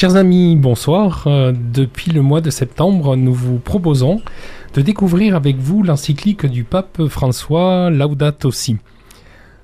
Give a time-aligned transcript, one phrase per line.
[0.00, 1.24] Chers amis, bonsoir.
[1.26, 4.22] Euh, depuis le mois de septembre, nous vous proposons
[4.72, 8.78] de découvrir avec vous l'encyclique du pape François Laudato Si.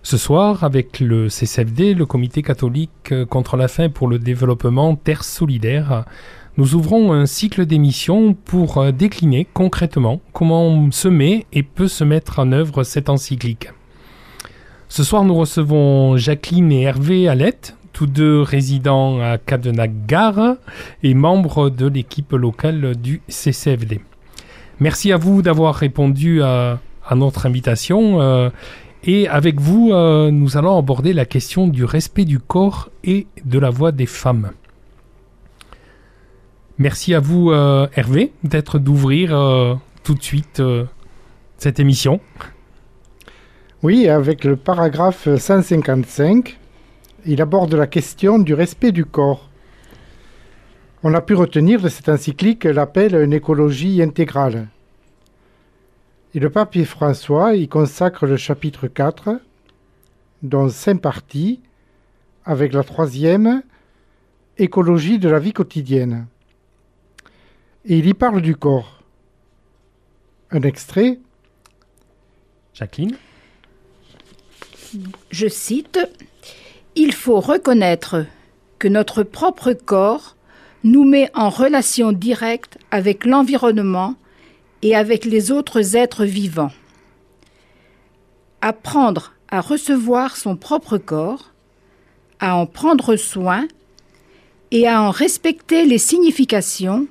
[0.02, 5.24] Ce soir, avec le CCFD, le Comité catholique contre la faim pour le développement Terre
[5.24, 6.04] solidaire,
[6.58, 12.04] nous ouvrons un cycle d'émissions pour euh, décliner concrètement comment se met et peut se
[12.04, 13.70] mettre en œuvre cette encyclique.
[14.90, 20.56] Ce soir, nous recevons Jacqueline et Hervé Alette, tous deux résidents à Cadenac-Gare
[21.02, 24.02] et membres de l'équipe locale du CCFD.
[24.80, 26.78] Merci à vous d'avoir répondu à,
[27.12, 28.20] notre invitation.
[28.20, 28.50] Euh,
[29.02, 33.58] et avec vous, euh, nous allons aborder la question du respect du corps et de
[33.58, 34.50] la voix des femmes.
[36.76, 39.30] Merci à vous, euh, Hervé, d'être d'ouvrir
[40.04, 40.62] tout de suite
[41.56, 42.20] cette émission.
[43.82, 46.58] Oui, avec le paragraphe 155
[47.26, 49.50] il aborde la question du respect du corps.
[51.02, 54.68] On a pu retenir de cette encyclique l'appel à une écologie intégrale.
[56.34, 59.40] Et le pape François y consacre le chapitre 4,
[60.42, 61.60] dont cinq parties,
[62.44, 63.62] avec la troisième,
[64.58, 66.26] écologie de la vie quotidienne.
[67.84, 69.02] Et il y parle du corps.
[70.50, 71.18] Un extrait.
[72.74, 73.16] Jacqueline?
[75.30, 75.98] Je cite
[76.96, 78.24] il faut reconnaître
[78.78, 80.34] que notre propre corps
[80.82, 84.14] nous met en relation directe avec l'environnement
[84.82, 86.72] et avec les autres êtres vivants.
[88.62, 91.52] Apprendre à recevoir son propre corps,
[92.40, 93.68] à en prendre soin
[94.70, 97.06] et à en respecter les significations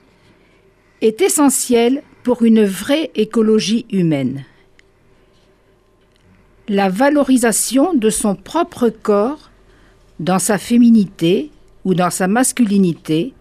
[1.01, 4.45] est essentiel pour une vraie écologie humaine.
[6.68, 9.51] La valorisation de son propre corps
[10.20, 11.52] dans sa féminité
[11.84, 13.34] ou dans sa masculinité,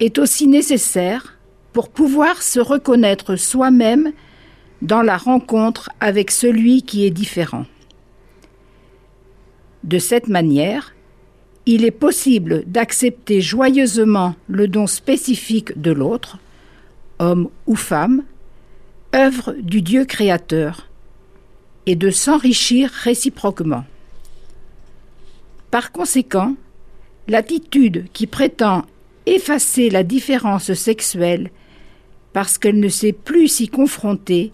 [0.00, 1.38] est aussi nécessaire
[1.72, 4.12] pour pouvoir se reconnaître soi-même
[4.82, 7.66] dans la rencontre avec celui qui est différent.
[9.82, 10.94] De cette manière,
[11.66, 16.38] il est possible d'accepter joyeusement le don spécifique de l'autre,
[17.18, 18.22] homme ou femme,
[19.14, 20.88] œuvre du Dieu créateur,
[21.86, 23.84] et de s'enrichir réciproquement.
[25.74, 26.54] Par conséquent,
[27.26, 28.84] l'attitude qui prétend
[29.26, 31.50] effacer la différence sexuelle
[32.32, 34.52] parce qu'elle ne sait plus s'y confronter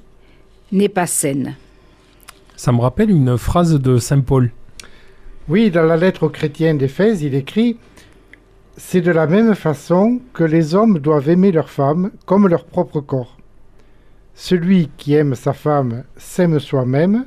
[0.73, 1.57] n'est pas saine.
[2.57, 4.51] Ça me rappelle une phrase de Saint Paul.
[5.51, 7.77] Oui, dans la lettre aux chrétiens d'Éphèse, il écrit
[8.79, 13.01] C'est de la même façon que les hommes doivent aimer leur femme comme leur propre
[13.01, 13.37] corps.
[14.35, 17.27] Celui qui aime sa femme s'aime soi-même,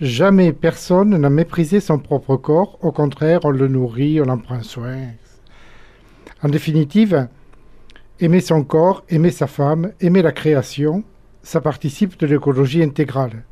[0.00, 4.62] Jamais personne n'a méprisé son propre corps, au contraire, on le nourrit, on en prend
[4.62, 5.08] soin.
[6.42, 7.26] En définitive,
[8.20, 11.02] aimer son corps, aimer sa femme, aimer la création,
[11.42, 13.42] ça participe de l'écologie intégrale.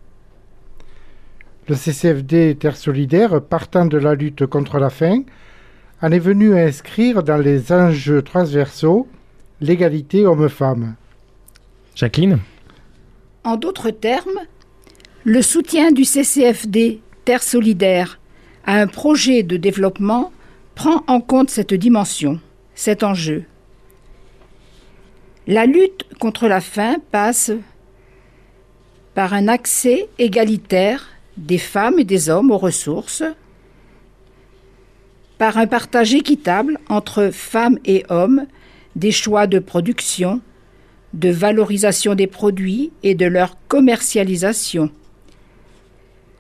[1.69, 5.23] Le CCFD Terre Solidaire, partant de la lutte contre la faim,
[6.01, 9.09] en est venu inscrire dans les enjeux transversaux
[9.61, 10.95] l'égalité homme-femme.
[11.97, 12.39] Jacqueline?
[13.43, 14.39] En d'autres termes,
[15.27, 18.21] le soutien du CCFD Terre Solidaire
[18.65, 20.31] à un projet de développement
[20.77, 22.39] prend en compte cette dimension,
[22.77, 23.43] cet enjeu.
[25.49, 27.51] La lutte contre la faim passe
[29.15, 33.25] par un accès égalitaire des femmes et des hommes aux ressources,
[35.39, 38.47] par un partage équitable entre femmes et hommes
[38.95, 40.41] des choix de production,
[41.15, 44.93] de valorisation des produits et de leur commercialisation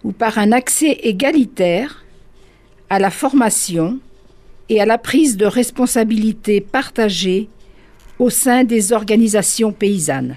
[0.06, 2.04] ou par un accès égalitaire
[2.90, 3.98] à la formation
[4.68, 7.48] et à la prise de responsabilité partagée
[8.20, 10.36] au sein des organisations paysannes.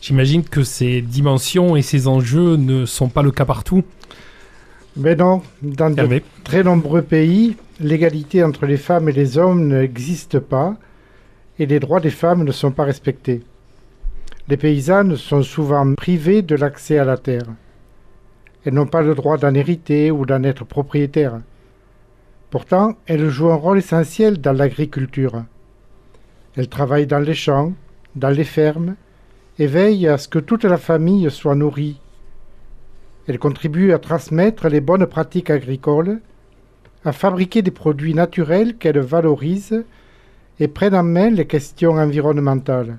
[0.00, 3.82] J'imagine que ces dimensions et ces enjeux ne sont pas le cas partout.
[4.96, 10.38] Mais non, dans de très nombreux pays, l'égalité entre les femmes et les hommes n'existe
[10.38, 10.76] pas
[11.58, 13.42] et les droits des femmes ne sont pas respectés.
[14.46, 17.46] Les paysannes sont souvent privées de l'accès à la terre.
[18.64, 21.40] Elles n'ont pas le droit d'en hériter ou d'en être propriétaires.
[22.50, 25.44] Pourtant, elles jouent un rôle essentiel dans l'agriculture.
[26.56, 27.72] Elles travaillent dans les champs,
[28.14, 28.94] dans les fermes,
[29.58, 32.00] et veillent à ce que toute la famille soit nourrie.
[33.26, 36.20] Elles contribuent à transmettre les bonnes pratiques agricoles,
[37.04, 39.84] à fabriquer des produits naturels qu'elles valorisent
[40.60, 42.98] et prennent en main les questions environnementales.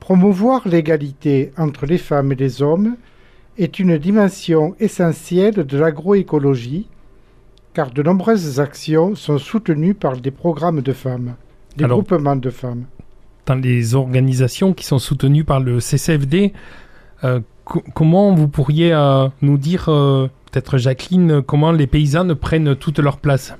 [0.00, 2.96] Promouvoir l'égalité entre les femmes et les hommes
[3.58, 6.86] est une dimension essentielle de l'agroécologie,
[7.74, 11.34] car de nombreuses actions sont soutenues par des programmes de femmes,
[11.76, 12.84] des Alors- groupements de femmes.
[13.46, 16.52] Dans les organisations qui sont soutenues par le CCFD,
[17.24, 22.74] euh, co- comment vous pourriez euh, nous dire, euh, peut-être Jacqueline, comment les paysannes prennent
[22.74, 23.54] toute leur place?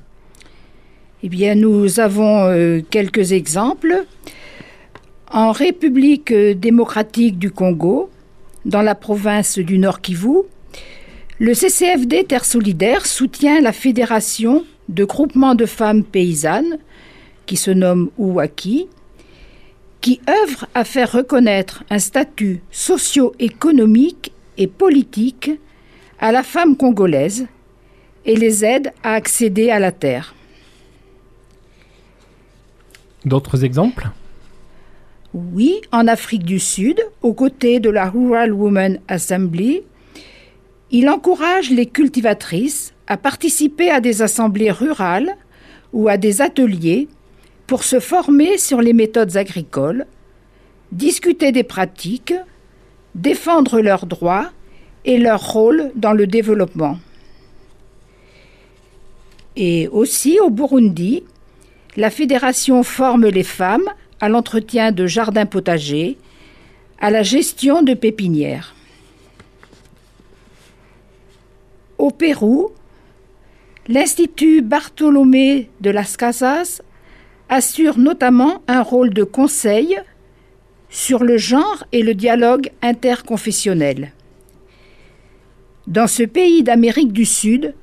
[1.23, 4.05] Eh bien, nous avons euh, quelques exemples.
[5.31, 8.11] En République démocratique du Congo,
[8.67, 10.43] dans la province du Nord Kivu,
[11.39, 16.79] le CCFD Terre Solidaire soutient la fédération de groupements de femmes paysannes,
[17.47, 18.89] qui se nomme Ouaki,
[20.01, 25.51] qui œuvre à faire reconnaître un statut socio-économique et politique
[26.19, 27.47] à la femme congolaise
[28.25, 30.35] et les aide à accéder à la terre.
[33.25, 34.09] D'autres exemples?
[35.39, 39.83] Oui, en Afrique du Sud, aux côtés de la Rural Women Assembly,
[40.91, 45.37] il encourage les cultivatrices à participer à des assemblées rurales
[45.93, 47.07] ou à des ateliers
[47.67, 50.07] pour se former sur les méthodes agricoles,
[50.91, 52.33] discuter des pratiques,
[53.15, 54.53] défendre leurs droits
[55.05, 56.97] et leur rôle dans le développement.
[59.55, 61.25] Et aussi au Burundi,
[61.99, 63.91] la fédération forme les femmes
[64.21, 66.19] à l'entretien de jardins potagers,
[67.01, 68.75] à la gestion de pépinières.
[71.99, 72.71] Au Pérou,
[73.89, 76.83] l'Institut Bartolomé de las Casas
[77.49, 79.99] assure notamment un rôle de conseil
[80.89, 84.13] sur le genre et le dialogue interconfessionnel.
[85.87, 87.75] Dans ce pays d'Amérique du Sud,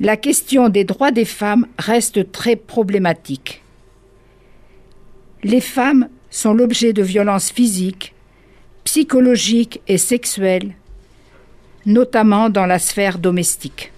[0.00, 3.62] la question des droits des femmes reste très problématique.
[5.44, 8.14] Les femmes sont l'objet de violences physiques,
[8.84, 10.74] psychologiques et sexuelles,
[11.86, 13.92] notamment dans la sphère domestique.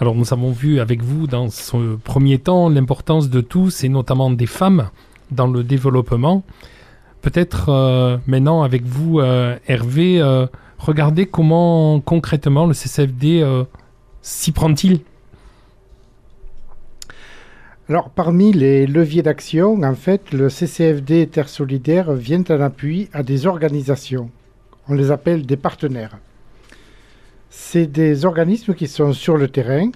[0.00, 4.30] Alors nous avons vu avec vous dans ce premier temps l'importance de tous et notamment
[4.30, 4.90] des femmes
[5.30, 6.42] dans le développement.
[7.20, 10.46] Peut-être euh, maintenant avec vous euh, Hervé, euh,
[10.78, 13.46] regardez comment concrètement le CCFD
[14.22, 15.00] s'y prend-il?
[17.88, 23.24] Alors, parmi les leviers d'action, en fait, le CCFD Terre Solidaire vient en appui à
[23.24, 24.30] des organisations.
[24.88, 26.16] On les appelle des partenaires.
[27.50, 29.90] C'est des organismes qui sont sur le terrain.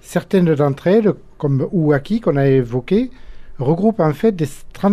[0.00, 3.10] Certaines d'entre elles, comme Ouaki qu'on a évoqué,
[3.58, 4.40] regroupent en fait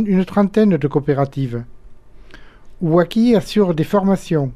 [0.07, 1.63] une trentaine de coopératives.
[2.81, 4.51] Ouaki assure des formations.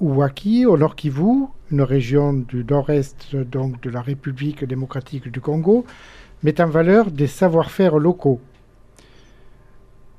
[0.00, 5.84] Ouaki, au Nord Kivu, une région du nord-est de la République démocratique du Congo,
[6.42, 8.40] met en valeur des savoir-faire locaux.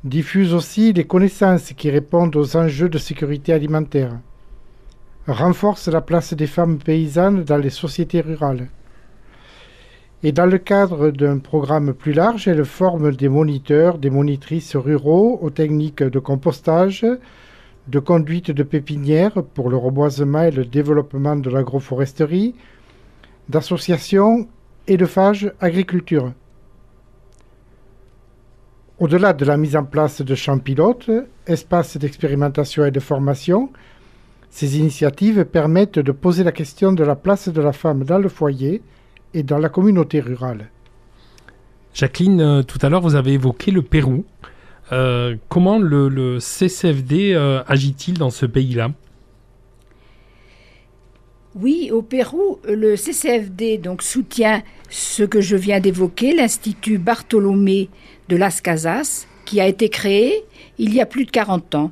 [0.04, 4.18] Diffuse aussi les connaissances qui répondent aux enjeux de sécurité alimentaire.
[5.28, 8.68] Renforce la place des femmes paysannes dans les sociétés rurales.
[10.24, 15.40] Et dans le cadre d'un programme plus large, elle forme des moniteurs, des monitrices ruraux
[15.42, 17.06] aux techniques de compostage,
[17.88, 22.56] de conduite de pépinières pour le reboisement et le développement de l'agroforesterie,
[23.48, 24.48] d'associations
[24.90, 26.34] élevage, agriculture.
[29.00, 31.10] Au-delà de la mise en place de champs pilotes,
[31.48, 33.70] espaces d'expérimentation et de formation,
[34.50, 38.30] ces initiatives permettent de poser la question de la place de la femme dans le
[38.30, 38.82] foyer
[39.34, 40.70] et dans la communauté rurale.
[41.94, 44.26] Jacqueline, euh, tout à l'heure vous avez évoqué le Pérou.
[44.92, 48.90] Euh, comment le, CCFD euh, agit-il dans ce pays-là?
[51.56, 57.90] Oui, au Pérou, le CCFD donc soutient ce que je viens d'évoquer, l'Institut Bartolomé
[58.28, 60.44] de Las Casas, qui a été créé
[60.78, 61.92] il y a plus de 40 ans.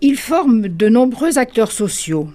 [0.00, 2.30] Il forme de nombreux acteurs sociaux.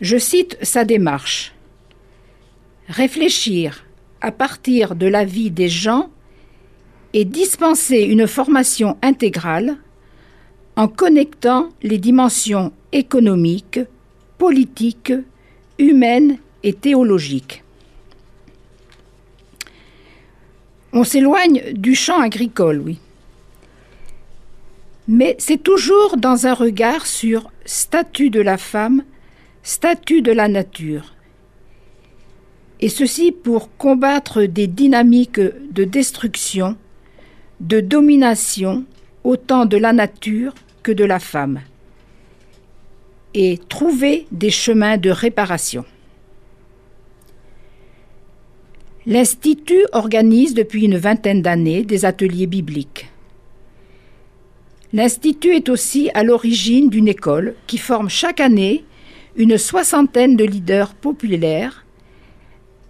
[0.00, 1.52] Je cite sa démarche.
[2.88, 3.84] Réfléchir
[4.22, 6.08] à partir de la vie des gens
[7.12, 9.76] et dispenser une formation intégrale
[10.76, 13.80] en connectant les dimensions économiques,
[14.38, 15.12] politiques,
[15.78, 17.62] humaines et théologiques.
[20.92, 22.98] On s'éloigne du champ agricole, oui.
[25.08, 29.02] Mais c'est toujours dans un regard sur statut de la femme,
[29.62, 31.14] statut de la nature.
[32.82, 36.76] et ceci pour combattre des dynamiques de destruction,
[37.60, 38.84] de domination,
[39.24, 41.60] autant de la nature que de la femme,
[43.34, 45.84] et trouver des chemins de réparation.
[49.06, 53.08] L'Institut organise depuis une vingtaine d'années des ateliers bibliques.
[54.92, 58.84] L'Institut est aussi à l'origine d'une école qui forme chaque année
[59.36, 61.84] une soixantaine de leaders populaires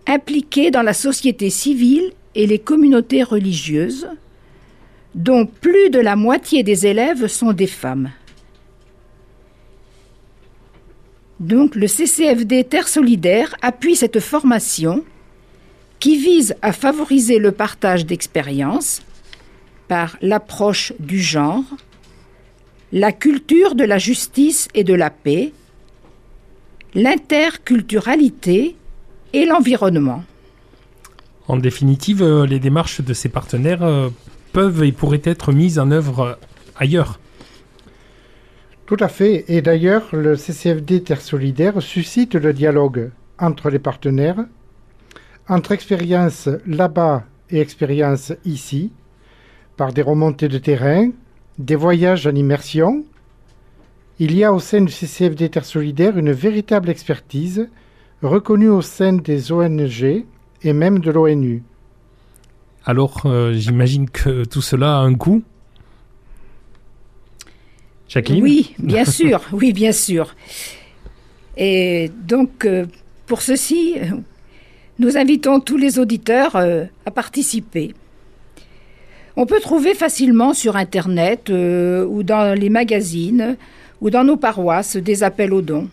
[0.07, 4.09] impliqués dans la société civile et les communautés religieuses,
[5.14, 8.11] dont plus de la moitié des élèves sont des femmes.
[11.40, 15.04] Donc le CCFD Terre Solidaire appuie cette formation
[15.99, 19.02] qui vise à favoriser le partage d'expériences
[19.88, 21.64] par l'approche du genre,
[22.92, 25.52] la culture de la justice et de la paix,
[26.95, 28.76] l'interculturalité
[29.33, 30.25] et l'environnement.
[31.49, 34.11] En définitive, euh, les démarches de ces partenaires euh,
[34.52, 36.38] peuvent et pourraient être mises en œuvre
[36.76, 37.18] ailleurs.
[38.87, 39.44] Tout à fait.
[39.49, 44.44] Et d'ailleurs, le CCFD Terre Solidaire suscite le dialogue entre les partenaires
[45.49, 48.92] entre expérience là-bas et expérience ici,
[49.76, 51.11] par des remontées de terrain,
[51.59, 53.04] des voyages en immersion,
[54.18, 57.68] il y a au sein du CCFD Terre Solidaire une véritable expertise
[58.23, 60.25] reconnue au sein des ONG
[60.62, 61.62] et même de l'ONU.
[62.85, 65.43] Alors, euh, j'imagine que tout cela a un coût
[68.09, 70.35] Jacqueline Oui, bien sûr, oui, bien sûr.
[71.57, 72.87] Et donc, euh,
[73.27, 73.95] pour ceci,
[74.99, 77.95] nous invitons tous les auditeurs euh, à participer.
[79.37, 83.57] On peut trouver facilement sur Internet euh, ou dans les magazines
[84.03, 85.89] ou dans nos paroisses des appels aux dons.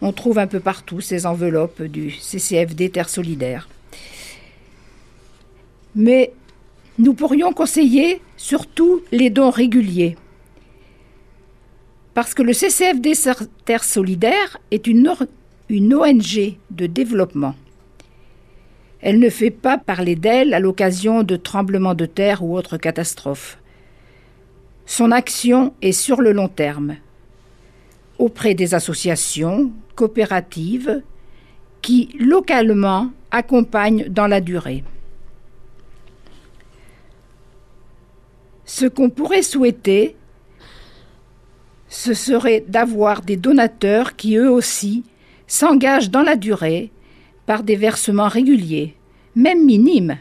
[0.00, 3.68] On trouve un peu partout ces enveloppes du CCFD Terre Solidaire.
[5.98, 6.32] Mais
[6.98, 10.16] nous pourrions conseiller surtout les dons réguliers.
[12.14, 13.14] Parce que le CCFD
[13.64, 15.12] Terre Solidaire est une,
[15.68, 17.56] une ONG de développement.
[19.00, 23.58] Elle ne fait pas parler d'elle à l'occasion de tremblements de terre ou autres catastrophes.
[24.86, 26.96] Son action est sur le long terme,
[28.18, 31.02] auprès des associations, coopératives,
[31.82, 34.84] qui localement accompagnent dans la durée.
[38.68, 40.14] Ce qu'on pourrait souhaiter,
[41.88, 45.04] ce serait d'avoir des donateurs qui eux aussi
[45.46, 46.90] s'engagent dans la durée
[47.46, 48.94] par des versements réguliers,
[49.34, 50.18] même minimes.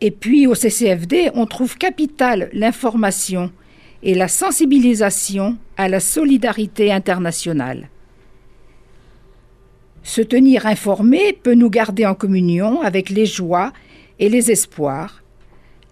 [0.00, 3.52] Et puis au CCFD, on trouve capital l'information
[4.02, 7.88] et la sensibilisation à la solidarité internationale.
[10.02, 13.72] Se tenir informé peut nous garder en communion avec les joies
[14.18, 15.22] et les espoirs,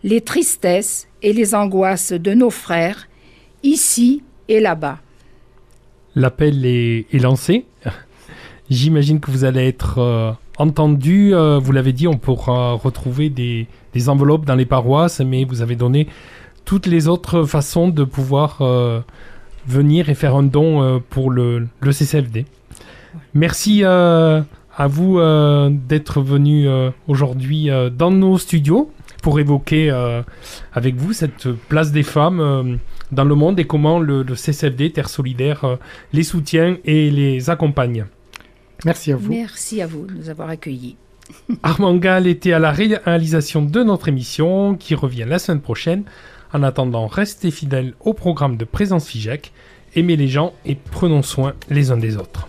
[0.04, 3.08] les tristesses et les angoisses de nos frères,
[3.62, 4.98] ici et là-bas.
[6.14, 7.64] L'appel est, lancé.
[8.70, 11.34] J'imagine que vous allez être euh, entendu.
[11.34, 13.66] Euh, vous l'avez dit, on pourra retrouver des,
[14.08, 16.06] enveloppes dans les paroisses, mais vous avez donné
[16.64, 19.00] toutes les autres façons de pouvoir euh,
[19.66, 22.46] venir et faire un don pour le, le, CCFD.
[23.34, 24.44] Merci à
[24.86, 25.18] vous
[25.70, 26.68] d'être venu
[27.08, 28.90] aujourd'hui dans nos studios
[29.22, 29.90] pour évoquer
[30.72, 32.78] avec vous cette place des femmes
[33.12, 35.78] dans le monde et comment le, le CCFD, Terre Solidaire,
[36.12, 38.06] les soutient et les accompagne.
[38.84, 39.30] Merci à vous.
[39.30, 40.96] Merci à vous de nous avoir accueillis.
[41.62, 46.04] Armand Gall était à la réalisation de notre émission qui revient la semaine prochaine.
[46.52, 49.52] En attendant, restez fidèles au programme de Présence FIGEC,
[49.94, 52.48] aimez les gens et prenons soin les uns des autres.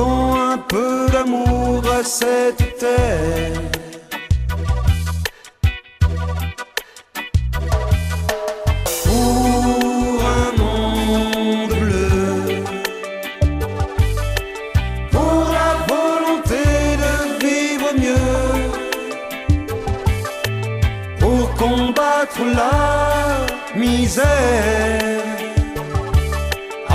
[0.00, 3.60] Un peu d'amour à cette terre.
[9.04, 12.62] Pour un monde bleu,
[15.10, 16.64] pour la volonté
[17.02, 17.14] de
[17.44, 18.34] vivre mieux,
[21.18, 25.47] pour combattre la misère.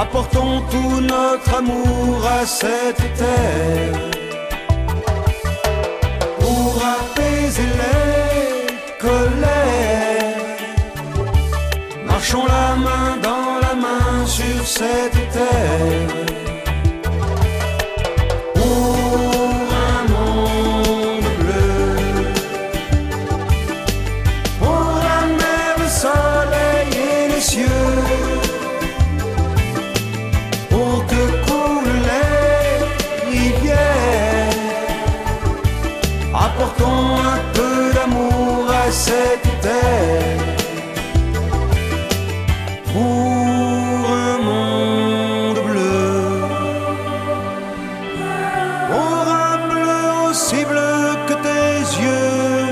[0.03, 4.11] Apportons tout notre amour à cette terre
[6.39, 8.67] pour apaiser les
[8.99, 10.57] colères.
[12.05, 16.22] Marchons la main dans la main sur cette terre.
[39.13, 40.45] cette terre
[42.93, 46.09] pour un monde bleu,
[48.91, 52.65] pour un bleu aussi bleu que tes yeux,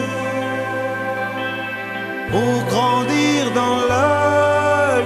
[2.32, 4.10] pour grandir dans la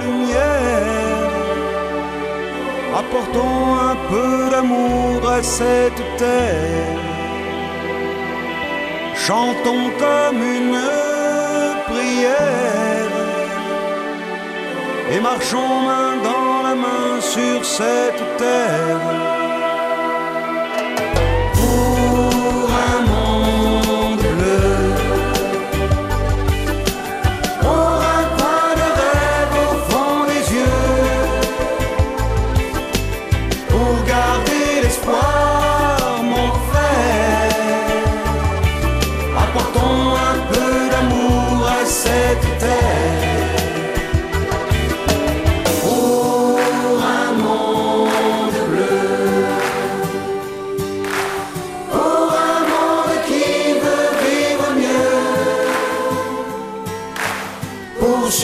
[0.04, 1.34] lumière.
[3.00, 6.94] Apportons un peu d'amour à cette terre.
[9.26, 11.05] Chantons comme une
[15.10, 19.45] et marchons main dans la main sur cette terre.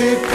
[0.03, 0.32] worship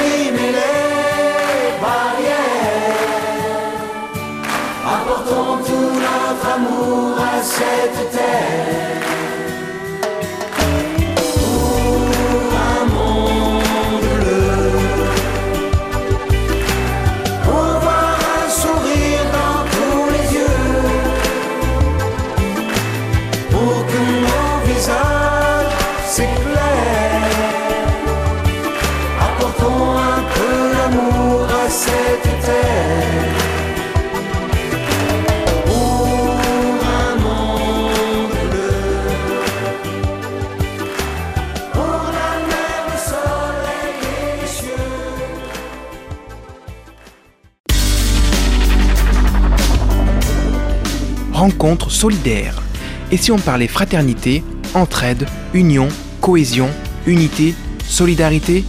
[51.38, 52.64] rencontre solidaire.
[53.12, 55.88] Et si on parlait fraternité, entraide, union,
[56.20, 56.68] cohésion,
[57.06, 57.54] unité,
[57.86, 58.66] solidarité?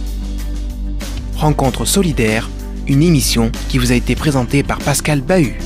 [1.35, 2.47] Rencontre solidaire,
[2.85, 5.57] une émission qui vous a été présentée par Pascal Bahut.